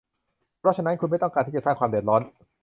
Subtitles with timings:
[0.59, 2.21] เพราะฉะนั้น คุณไม่ต้องการที่จะสร้างความเดือดร้อน